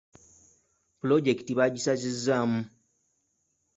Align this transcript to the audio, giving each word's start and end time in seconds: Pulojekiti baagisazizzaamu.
Pulojekiti 0.99 1.57
baagisazizzaamu. 1.59 2.59